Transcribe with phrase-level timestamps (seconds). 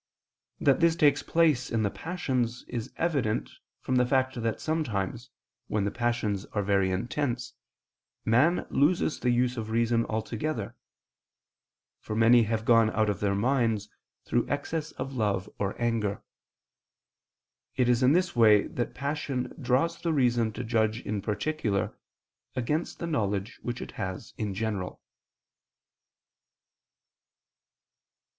[0.59, 3.51] That this takes place in the passions is evident
[3.81, 5.29] from the fact that sometimes,
[5.67, 7.53] when the passions are very intense,
[8.25, 10.75] man loses the use of reason altogether:
[11.99, 13.89] for many have gone out of their minds
[14.25, 16.23] through excess of love or anger.
[17.75, 21.95] It is in this way that passion draws the reason to judge in particular,
[22.55, 24.99] against the knowledge which it has in general.